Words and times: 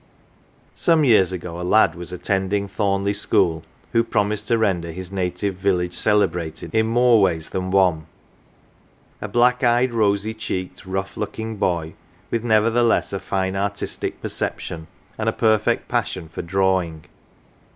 Some 0.73 1.03
years 1.03 1.31
ago 1.31 1.61
a 1.61 1.61
lad 1.61 1.93
was 1.93 2.11
attending 2.11 2.67
Thornleigh 2.67 3.13
school 3.13 3.63
who 3.91 4.03
promised 4.03 4.47
to 4.47 4.57
render 4.57 4.91
his 4.91 5.11
native 5.11 5.57
village 5.57 5.93
cele 5.93 6.27
brated 6.27 6.73
in 6.73 6.87
more 6.87 7.21
ways 7.21 7.49
than 7.49 7.69
one. 7.69 8.07
A 9.21 9.27
black 9.27 9.63
eyed, 9.63 9.93
rosy 9.93 10.33
cheeked, 10.33 10.87
rough 10.87 11.17
looking 11.17 11.57
boy, 11.57 11.93
with 12.31 12.43
nevertheless 12.43 13.13
a 13.13 13.19
fine 13.19 13.55
artistic 13.55 14.19
perception, 14.23 14.87
and 15.19 15.29
a 15.29 15.31
perfect 15.31 15.87
passion 15.87 16.29
for 16.29 16.41
drawing. 16.41 17.05